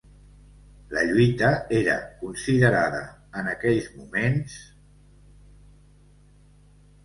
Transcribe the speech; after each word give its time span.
La 0.89 1.03
lluita 1.09 1.51
era 1.81 1.97
considerada, 2.23 3.03
en 3.43 3.53
aquells 3.53 3.93
moments... 4.01 4.59